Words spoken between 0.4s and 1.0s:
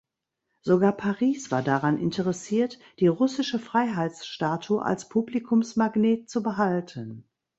Sogar